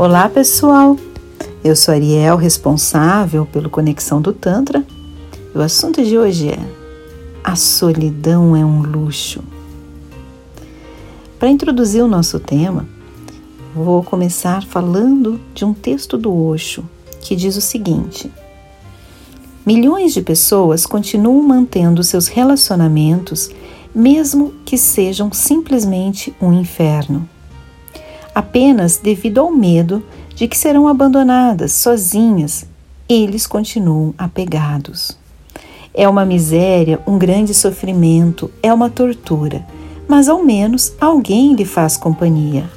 [0.00, 0.96] Olá pessoal,
[1.64, 4.86] eu sou Ariel, responsável pelo Conexão do Tantra.
[5.52, 6.58] O assunto de hoje é:
[7.42, 9.42] a solidão é um luxo.
[11.36, 12.86] Para introduzir o nosso tema,
[13.74, 16.84] vou começar falando de um texto do Osho
[17.20, 18.30] que diz o seguinte:
[19.66, 23.50] Milhões de pessoas continuam mantendo seus relacionamentos,
[23.92, 27.28] mesmo que sejam simplesmente um inferno
[28.38, 30.00] apenas devido ao medo
[30.32, 32.64] de que serão abandonadas sozinhas,
[33.08, 35.18] eles continuam apegados.
[35.92, 39.66] É uma miséria, um grande sofrimento, é uma tortura,
[40.06, 42.70] mas ao menos alguém lhe faz companhia.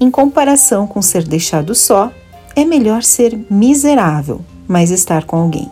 [0.00, 2.10] Em comparação com ser deixado só,
[2.56, 5.70] é melhor ser miserável, mas estar com alguém.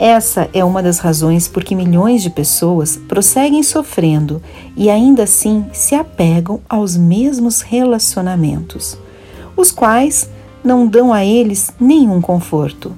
[0.00, 4.40] Essa é uma das razões por que milhões de pessoas prosseguem sofrendo
[4.74, 8.96] e ainda assim se apegam aos mesmos relacionamentos,
[9.54, 10.30] os quais
[10.64, 12.94] não dão a eles nenhum conforto,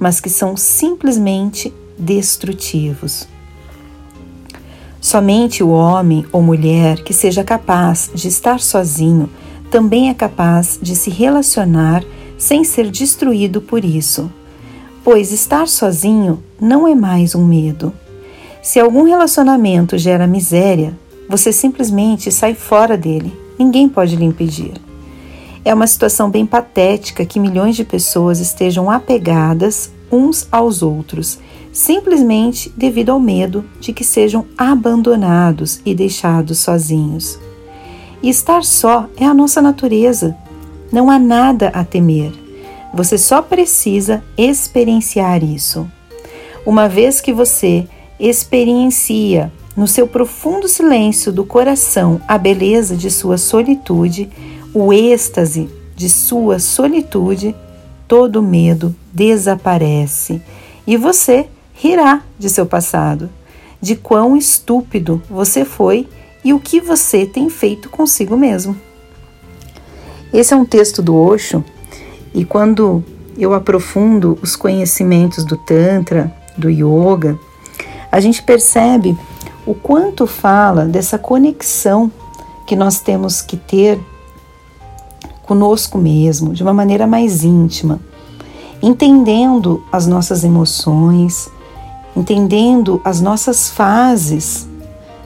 [0.00, 3.28] mas que são simplesmente destrutivos.
[4.98, 9.28] Somente o homem ou mulher que seja capaz de estar sozinho
[9.70, 12.02] também é capaz de se relacionar
[12.38, 14.30] sem ser destruído por isso
[15.06, 17.92] pois estar sozinho não é mais um medo.
[18.60, 24.72] Se algum relacionamento gera miséria, você simplesmente sai fora dele, ninguém pode lhe impedir.
[25.64, 31.38] É uma situação bem patética que milhões de pessoas estejam apegadas uns aos outros,
[31.72, 37.38] simplesmente devido ao medo de que sejam abandonados e deixados sozinhos.
[38.20, 40.36] E estar só é a nossa natureza.
[40.90, 42.45] Não há nada a temer.
[42.96, 45.86] Você só precisa experienciar isso.
[46.64, 47.86] Uma vez que você
[48.18, 54.30] experiencia no seu profundo silêncio do coração a beleza de sua solitude,
[54.72, 57.54] o êxtase de sua solitude,
[58.08, 60.40] todo medo desaparece
[60.86, 63.28] e você rirá de seu passado,
[63.78, 66.08] de quão estúpido você foi
[66.42, 68.74] e o que você tem feito consigo mesmo.
[70.32, 71.62] Esse é um texto do Osho
[72.36, 73.02] e quando
[73.38, 77.38] eu aprofundo os conhecimentos do Tantra, do Yoga,
[78.12, 79.16] a gente percebe
[79.64, 82.12] o quanto fala dessa conexão
[82.66, 83.98] que nós temos que ter
[85.44, 88.00] conosco mesmo, de uma maneira mais íntima,
[88.82, 91.48] entendendo as nossas emoções,
[92.14, 94.68] entendendo as nossas fases,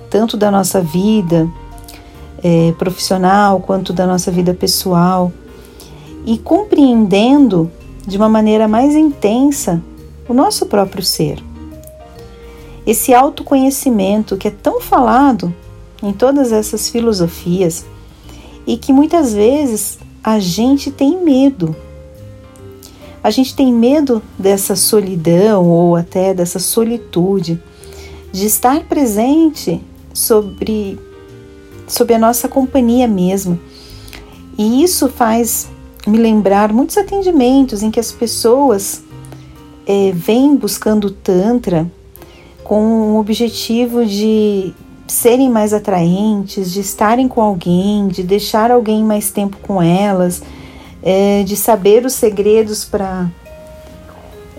[0.09, 1.49] tanto da nossa vida
[2.41, 5.33] é, profissional quanto da nossa vida pessoal,
[6.25, 7.71] e compreendendo
[8.07, 9.83] de uma maneira mais intensa
[10.29, 11.43] o nosso próprio ser.
[12.87, 15.55] Esse autoconhecimento que é tão falado
[16.03, 17.85] em todas essas filosofias
[18.67, 21.75] e que muitas vezes a gente tem medo.
[23.23, 27.63] A gente tem medo dessa solidão ou até dessa solitude,
[28.33, 29.83] de estar presente
[30.15, 30.99] sobre,
[31.87, 33.61] sobre a nossa companhia mesmo.
[34.57, 35.69] E isso faz
[36.07, 39.03] me lembrar muitos atendimentos em que as pessoas
[39.87, 41.91] é, vêm buscando Tantra
[42.65, 44.73] com o objetivo de
[45.07, 50.43] serem mais atraentes, de estarem com alguém, de deixar alguém mais tempo com elas,
[51.03, 53.29] é, de saber os segredos para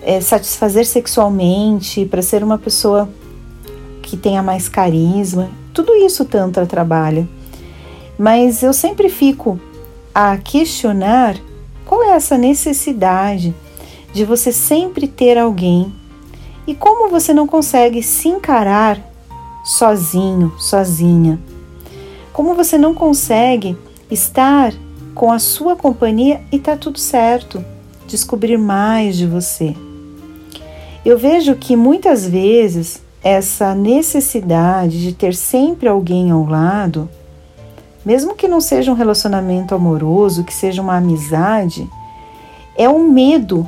[0.02, 3.10] é, satisfazer sexualmente, para ser uma pessoa
[4.02, 5.50] que tenha mais carisma.
[5.74, 7.28] Tudo isso Tantra trabalha.
[8.20, 9.58] Mas eu sempre fico
[10.14, 11.38] a questionar
[11.86, 13.54] qual é essa necessidade
[14.14, 15.94] de você sempre ter alguém
[16.68, 19.00] e como você não consegue se encarar
[19.64, 21.40] sozinho, sozinha.
[22.34, 23.78] Como você não consegue
[24.10, 24.74] estar
[25.14, 27.64] com a sua companhia e tá tudo certo,
[28.08, 29.76] descobrir mais de você.
[31.04, 37.10] Eu vejo que muitas vezes essa necessidade de ter sempre alguém ao lado
[38.06, 41.90] mesmo que não seja um relacionamento amoroso, que seja uma amizade,
[42.76, 43.68] é um medo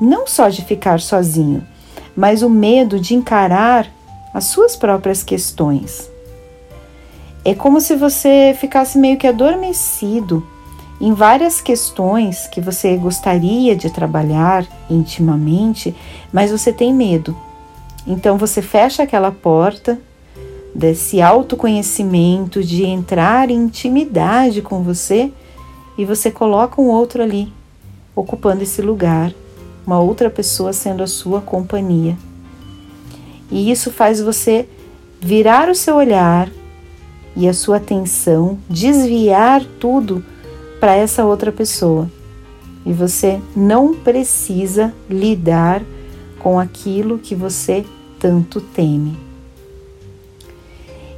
[0.00, 1.66] não só de ficar sozinho,
[2.16, 3.86] mas o medo de encarar
[4.34, 6.10] as suas próprias questões.
[7.44, 10.46] É como se você ficasse meio que adormecido
[11.00, 15.94] em várias questões que você gostaria de trabalhar intimamente,
[16.32, 17.36] mas você tem medo.
[18.06, 19.98] Então você fecha aquela porta
[20.74, 25.32] desse autoconhecimento, de entrar em intimidade com você
[25.96, 27.52] e você coloca um outro ali,
[28.16, 29.32] ocupando esse lugar,
[29.86, 32.16] uma outra pessoa sendo a sua companhia.
[33.50, 34.66] E isso faz você
[35.20, 36.50] virar o seu olhar
[37.36, 40.24] e a sua atenção, desviar tudo
[40.80, 42.10] para essa outra pessoa.
[42.84, 45.82] E você não precisa lidar
[46.38, 47.84] com aquilo que você
[48.18, 49.31] tanto teme.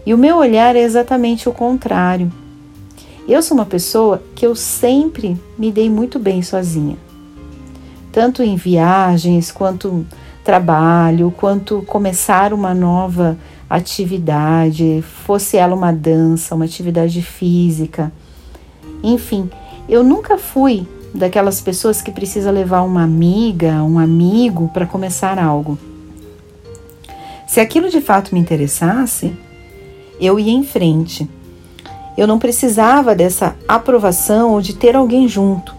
[0.07, 2.31] E o meu olhar é exatamente o contrário.
[3.27, 6.99] Eu sou uma pessoa que eu sempre me dei muito bem sozinha.
[8.13, 10.07] Tanto em viagens, quanto
[10.45, 13.37] trabalho, quanto começar uma nova
[13.69, 18.13] atividade, fosse ela uma dança, uma atividade física.
[19.03, 19.51] Enfim,
[19.89, 25.79] eu nunca fui daquelas pessoas que precisa levar uma amiga, um amigo para começar algo.
[27.47, 29.35] Se aquilo de fato me interessasse,
[30.21, 31.29] eu ia em frente.
[32.17, 35.75] Eu não precisava dessa aprovação ou de ter alguém junto.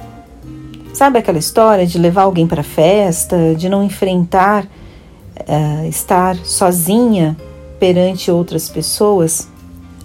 [0.93, 7.35] Sabe aquela história de levar alguém para festa, de não enfrentar, uh, estar sozinha
[7.79, 9.49] perante outras pessoas?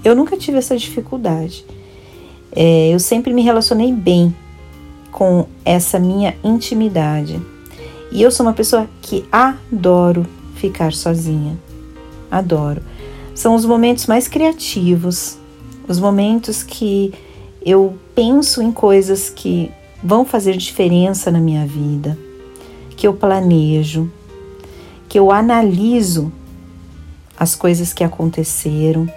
[0.04, 1.64] Eu nunca tive essa dificuldade.
[2.52, 4.34] É, eu sempre me relacionei bem
[5.12, 7.40] com essa minha intimidade.
[8.10, 11.56] E eu sou uma pessoa que adoro ficar sozinha.
[12.30, 12.82] Adoro.
[13.40, 15.38] São os momentos mais criativos,
[15.88, 17.14] os momentos que
[17.64, 19.70] eu penso em coisas que
[20.04, 22.18] vão fazer diferença na minha vida,
[22.98, 24.12] que eu planejo,
[25.08, 26.30] que eu analiso
[27.34, 29.10] as coisas que aconteceram,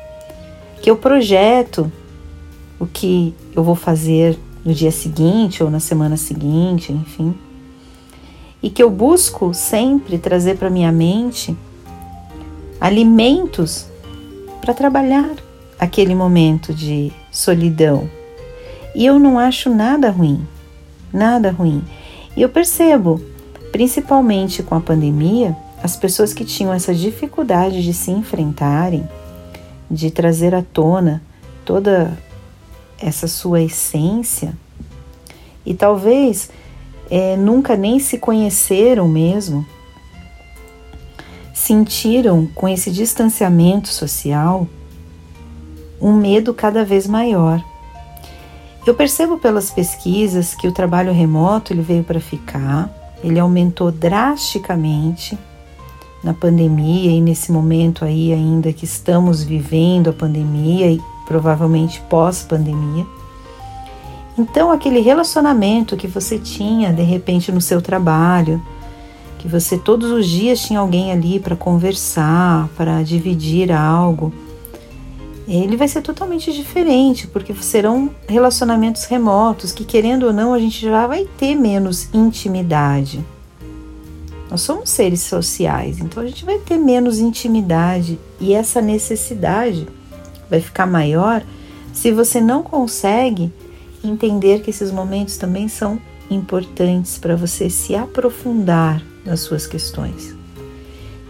[0.82, 1.92] que eu projeto
[2.80, 7.36] o que eu vou fazer no dia seguinte ou na semana seguinte, enfim.
[8.62, 11.54] E que eu busco sempre trazer para minha mente
[12.80, 13.92] alimentos
[14.64, 15.36] para trabalhar
[15.78, 18.10] aquele momento de solidão.
[18.96, 20.48] E eu não acho nada ruim,
[21.12, 21.84] nada ruim.
[22.38, 23.22] E eu percebo,
[23.74, 29.06] principalmente com a pandemia, as pessoas que tinham essa dificuldade de se enfrentarem,
[29.92, 31.22] de trazer à tona
[31.66, 32.18] toda
[32.98, 34.54] essa sua essência,
[35.66, 36.50] e talvez
[37.12, 39.66] é, nunca nem se conheceram mesmo,
[41.64, 44.68] sentiram com esse distanciamento social
[46.02, 47.64] um medo cada vez maior.
[48.86, 52.94] Eu percebo pelas pesquisas que o trabalho remoto ele veio para ficar,
[53.24, 55.40] ele aumentou drasticamente
[56.22, 63.06] na pandemia e nesse momento aí ainda que estamos vivendo a pandemia e provavelmente pós-pandemia.
[64.38, 68.62] Então, aquele relacionamento que você tinha de repente no seu trabalho,
[69.44, 74.34] que você todos os dias tinha alguém ali para conversar, para dividir algo,
[75.46, 80.80] ele vai ser totalmente diferente, porque serão relacionamentos remotos que, querendo ou não, a gente
[80.80, 83.22] já vai ter menos intimidade.
[84.50, 89.86] Nós somos seres sociais, então a gente vai ter menos intimidade e essa necessidade
[90.50, 91.44] vai ficar maior
[91.92, 93.52] se você não consegue
[94.02, 96.00] entender que esses momentos também são
[96.32, 100.36] importantes para você se aprofundar nas suas questões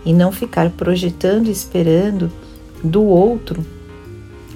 [0.06, 2.32] e não ficar projetando e esperando
[2.84, 3.66] do outro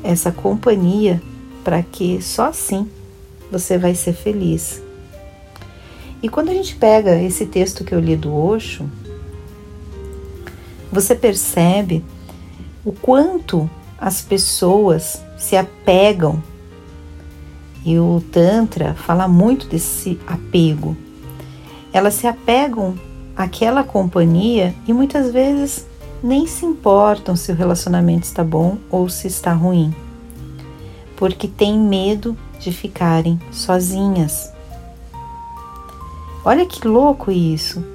[0.04, 1.22] essa companhia
[1.64, 2.90] para que só assim
[3.52, 4.82] você vai ser feliz.
[6.22, 8.90] E quando a gente pega esse texto que eu li do Osho,
[10.92, 12.04] você percebe
[12.84, 16.42] o quanto as pessoas se apegam.
[17.86, 20.98] E o Tantra fala muito desse apego.
[21.94, 22.98] Elas se apegam
[23.38, 25.86] aquela companhia e muitas vezes
[26.24, 29.94] nem se importam se o relacionamento está bom ou se está ruim,
[31.16, 34.52] porque têm medo de ficarem sozinhas.
[36.44, 37.86] Olha que louco isso!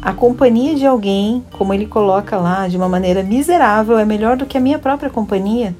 [0.00, 4.46] A companhia de alguém, como ele coloca lá, de uma maneira miserável, é melhor do
[4.46, 5.74] que a minha própria companhia.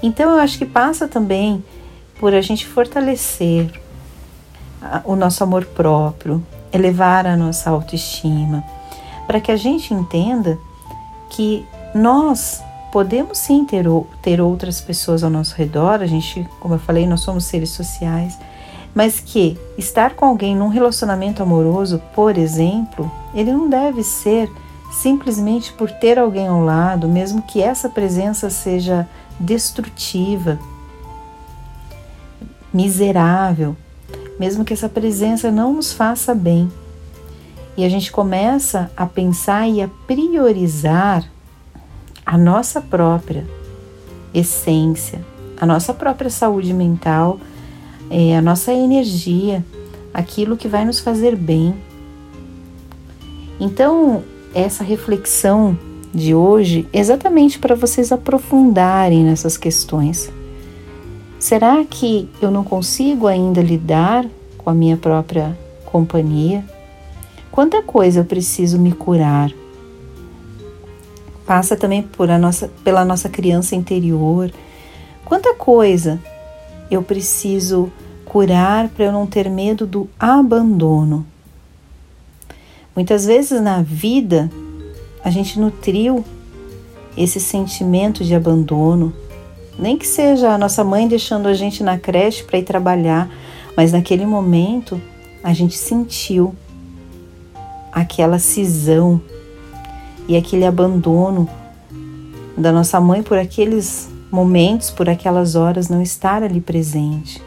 [0.00, 1.62] Então eu acho que passa também
[2.20, 3.68] por a gente fortalecer
[5.04, 8.64] o nosso amor próprio, elevar a nossa autoestima,
[9.26, 10.58] para que a gente entenda
[11.30, 13.84] que nós podemos sim ter,
[14.22, 18.38] ter outras pessoas ao nosso redor, a gente, como eu falei, nós somos seres sociais,
[18.94, 24.50] mas que estar com alguém num relacionamento amoroso, por exemplo, ele não deve ser
[24.90, 29.06] simplesmente por ter alguém ao lado, mesmo que essa presença seja
[29.38, 30.58] destrutiva,
[32.72, 33.76] miserável,
[34.38, 36.70] mesmo que essa presença não nos faça bem.
[37.76, 41.24] E a gente começa a pensar e a priorizar
[42.24, 43.46] a nossa própria
[44.34, 45.24] essência,
[45.56, 47.38] a nossa própria saúde mental,
[48.10, 49.64] é, a nossa energia,
[50.12, 51.74] aquilo que vai nos fazer bem.
[53.60, 54.22] Então,
[54.54, 55.78] essa reflexão
[56.12, 60.30] de hoje, exatamente para vocês aprofundarem nessas questões
[61.38, 64.26] Será que eu não consigo ainda lidar
[64.56, 66.64] com a minha própria companhia?
[67.50, 69.52] Quanta coisa eu preciso me curar?
[71.46, 74.52] Passa também por a nossa, pela nossa criança interior.
[75.24, 76.20] Quanta coisa
[76.90, 77.90] eu preciso
[78.24, 81.24] curar para eu não ter medo do abandono.
[82.94, 84.50] Muitas vezes na vida
[85.24, 86.24] a gente nutriu
[87.16, 89.12] esse sentimento de abandono,
[89.78, 93.30] nem que seja a nossa mãe deixando a gente na creche para ir trabalhar,
[93.76, 95.00] mas naquele momento
[95.42, 96.54] a gente sentiu
[97.92, 99.20] aquela cisão
[100.26, 101.48] e aquele abandono
[102.56, 107.40] da nossa mãe por aqueles momentos, por aquelas horas não estar ali presente.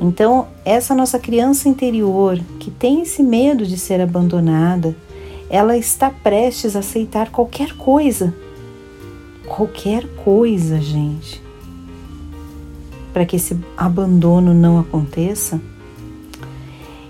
[0.00, 4.96] Então, essa nossa criança interior que tem esse medo de ser abandonada,
[5.48, 8.34] ela está prestes a aceitar qualquer coisa.
[9.54, 11.42] Qualquer coisa, gente.
[13.12, 15.60] Para que esse abandono não aconteça.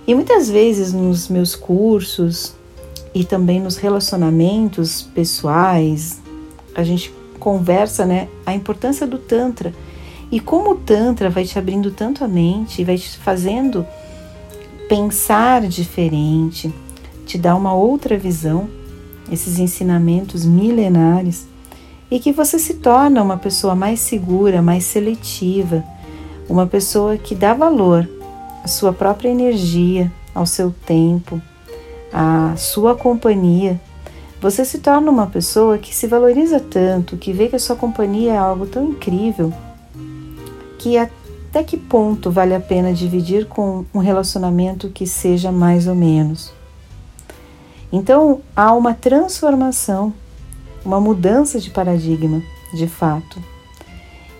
[0.05, 2.53] E muitas vezes nos meus cursos
[3.15, 6.21] e também nos relacionamentos pessoais,
[6.75, 9.73] a gente conversa, né, a importância do tantra
[10.33, 13.87] e como o Tantra vai te abrindo tanto a mente, vai te fazendo
[14.89, 16.75] pensar diferente,
[17.27, 18.67] te dar uma outra visão,
[19.31, 21.52] esses ensinamentos milenares,
[22.13, 25.83] e que você se torna uma pessoa mais segura, mais seletiva,
[26.47, 28.07] uma pessoa que dá valor
[28.63, 31.41] à sua própria energia, ao seu tempo,
[32.13, 33.81] à sua companhia.
[34.43, 38.35] Você se torna uma pessoa que se valoriza tanto, que vê que a sua companhia
[38.35, 39.51] é algo tão incrível
[40.79, 45.95] que até que ponto vale a pena dividir com um relacionamento que seja mais ou
[45.95, 46.53] menos.
[47.91, 50.13] Então há uma transformação,
[50.85, 52.43] uma mudança de paradigma,
[52.75, 53.43] de fato.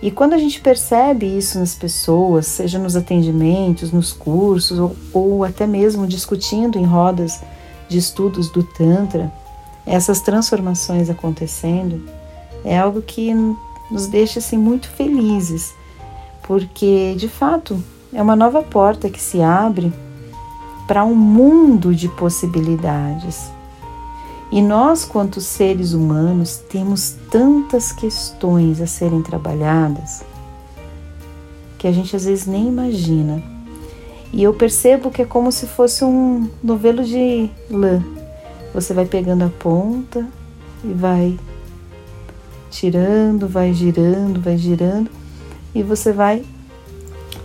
[0.01, 5.43] E quando a gente percebe isso nas pessoas, seja nos atendimentos, nos cursos, ou, ou
[5.43, 7.41] até mesmo discutindo em rodas
[7.87, 9.31] de estudos do Tantra,
[9.85, 12.01] essas transformações acontecendo,
[12.65, 13.33] é algo que
[13.89, 15.73] nos deixa assim, muito felizes
[16.43, 17.81] porque de fato
[18.13, 19.91] é uma nova porta que se abre
[20.87, 23.49] para um mundo de possibilidades.
[24.53, 30.23] E nós, quanto seres humanos, temos tantas questões a serem trabalhadas
[31.79, 33.41] que a gente às vezes nem imagina.
[34.31, 38.03] E eu percebo que é como se fosse um novelo de lã.
[38.75, 40.23] Você vai pegando a ponta
[40.83, 41.39] e vai
[42.69, 45.09] tirando, vai girando, vai girando
[45.73, 46.45] e você vai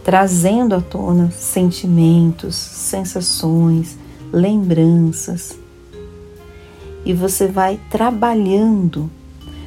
[0.05, 3.97] trazendo à tona sentimentos, sensações,
[4.31, 5.57] lembranças.
[7.09, 9.11] E você vai trabalhando.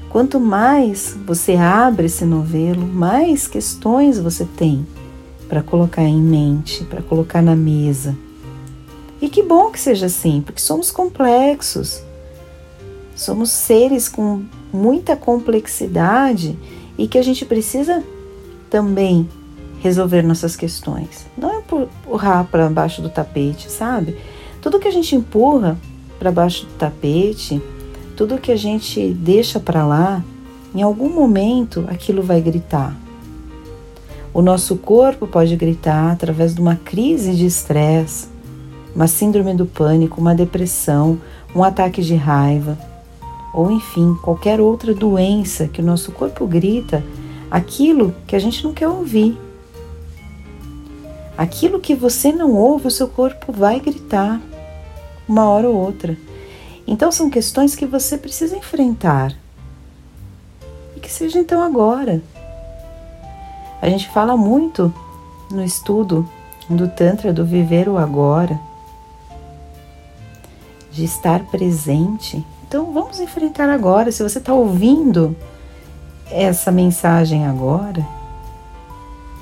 [0.09, 4.85] Quanto mais você abre esse novelo, mais questões você tem
[5.49, 8.15] para colocar em mente, para colocar na mesa.
[9.19, 12.03] E que bom que seja assim, porque somos complexos.
[13.15, 16.55] Somos seres com muita complexidade
[16.97, 18.03] e que a gente precisa
[18.69, 19.27] também
[19.79, 21.25] resolver nossas questões.
[21.35, 24.15] Não é empurrar para baixo do tapete, sabe?
[24.61, 25.75] Tudo que a gente empurra
[26.21, 27.59] para baixo do tapete,
[28.15, 30.23] tudo que a gente deixa para lá,
[30.75, 32.95] em algum momento aquilo vai gritar.
[34.31, 38.27] O nosso corpo pode gritar através de uma crise de estresse,
[38.95, 41.19] uma síndrome do pânico, uma depressão,
[41.55, 42.77] um ataque de raiva,
[43.51, 47.03] ou enfim, qualquer outra doença que o nosso corpo grita
[47.49, 49.35] aquilo que a gente não quer ouvir.
[51.35, 54.39] Aquilo que você não ouve, o seu corpo vai gritar
[55.31, 56.17] uma hora ou outra.
[56.85, 59.33] Então são questões que você precisa enfrentar.
[60.95, 62.21] E que seja então agora.
[63.81, 64.93] A gente fala muito
[65.49, 66.29] no estudo
[66.69, 68.59] do Tantra do viver o agora,
[70.91, 72.45] de estar presente.
[72.67, 74.11] Então vamos enfrentar agora.
[74.11, 75.35] Se você está ouvindo
[76.29, 78.05] essa mensagem agora,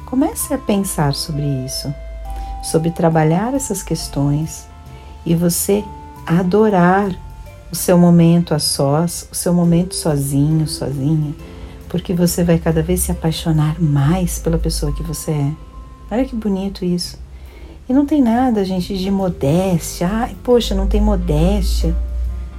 [0.06, 1.94] comece a pensar sobre isso,
[2.64, 4.69] sobre trabalhar essas questões
[5.26, 5.84] e você
[6.26, 7.16] adorar
[7.72, 11.34] o seu momento a sós, o seu momento sozinho, sozinha,
[11.88, 15.52] porque você vai cada vez se apaixonar mais pela pessoa que você é.
[16.12, 17.18] Olha que bonito isso.
[17.88, 20.08] E não tem nada, gente, de modéstia.
[20.12, 21.96] Ai, poxa, não tem modéstia.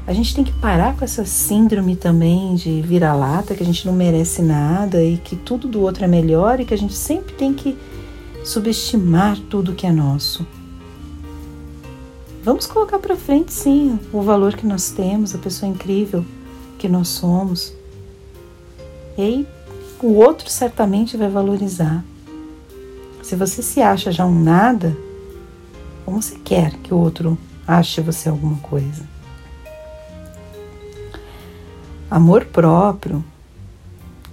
[0.06, 3.92] A gente tem que parar com essa síndrome também de vira-lata, que a gente não
[3.92, 7.54] merece nada e que tudo do outro é melhor e que a gente sempre tem
[7.54, 7.78] que
[8.42, 10.44] subestimar tudo que é nosso.
[12.42, 16.24] Vamos colocar para frente, sim, o valor que nós temos, a pessoa incrível
[16.78, 17.74] que nós somos.
[19.18, 19.48] E aí,
[20.02, 22.02] o outro certamente vai valorizar.
[23.22, 24.96] Se você se acha já um nada,
[26.06, 29.04] como você quer que o outro ache você alguma coisa?
[32.10, 33.22] Amor próprio,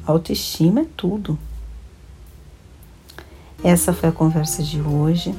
[0.05, 1.37] autoestima é tudo.
[3.61, 5.35] Essa foi a conversa de hoje.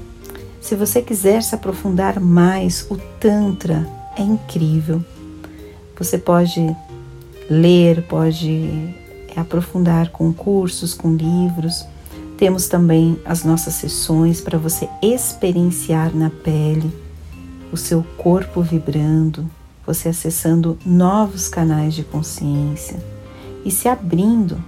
[0.60, 5.02] Se você quiser se aprofundar mais, o Tantra é incrível.
[5.98, 6.76] Você pode
[7.48, 8.94] ler, pode
[9.36, 11.86] aprofundar com cursos, com livros.
[12.36, 16.92] Temos também as nossas sessões para você experienciar na pele
[17.72, 19.48] o seu corpo vibrando,
[19.86, 22.98] você acessando novos canais de consciência
[23.64, 24.62] e se abrindo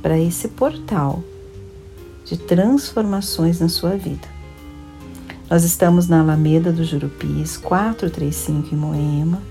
[0.00, 1.22] para esse portal
[2.24, 4.41] de transformações na sua vida.
[5.52, 9.42] Nós estamos na Alameda do Jurupis, 435 em Moema,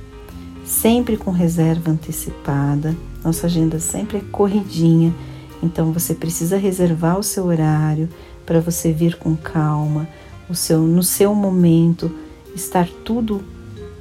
[0.65, 2.95] sempre com reserva antecipada.
[3.23, 5.13] Nossa agenda sempre é corridinha,
[5.61, 8.09] então você precisa reservar o seu horário
[8.47, 10.09] para você vir com calma,
[10.49, 12.11] o seu no seu momento
[12.55, 13.43] estar tudo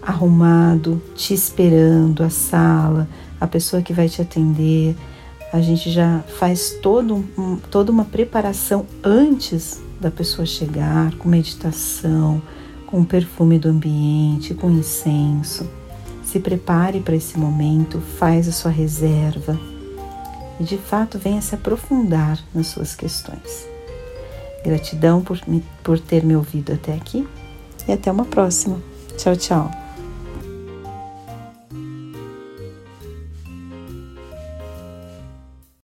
[0.01, 3.07] arrumado, te esperando, a sala,
[3.39, 4.97] a pessoa que vai te atender.
[5.53, 12.43] A gente já faz todo um, toda uma preparação antes da pessoa chegar, com meditação,
[12.87, 15.69] com o perfume do ambiente, com incenso.
[16.25, 19.59] Se prepare para esse momento, faz a sua reserva
[20.59, 23.67] e de fato venha se aprofundar nas suas questões.
[24.65, 27.27] Gratidão por, me, por ter me ouvido até aqui
[27.89, 28.79] e até uma próxima.
[29.17, 29.80] Tchau, tchau.